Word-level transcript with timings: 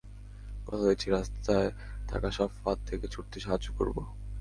কথা 0.65 0.85
দিচ্ছি, 0.85 1.07
রাস্তায় 1.09 1.69
থাকা 2.07 2.29
সব 2.31 2.49
ফাঁদ 2.59 2.77
থেকে 2.89 3.05
ছুটতে 3.07 3.37
সাহায্য 3.39 3.67
করব। 3.77 3.97